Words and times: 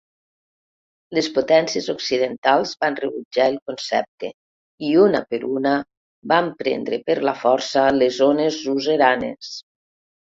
Les 1.17 1.27
potències 1.35 1.89
occidentals 1.93 2.71
van 2.85 2.97
rebutjar 3.01 3.45
el 3.53 3.59
concepte 3.71 4.31
i, 4.31 4.89
una 5.03 5.21
per 5.35 5.41
una, 5.59 5.75
van 6.35 6.51
prendre 6.63 7.01
per 7.11 7.19
la 7.31 7.35
força 7.45 7.87
les 8.03 8.21
zones 8.25 8.59
suzeranes. 8.67 9.57